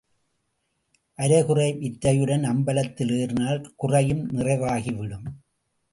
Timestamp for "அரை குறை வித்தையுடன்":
1.15-2.43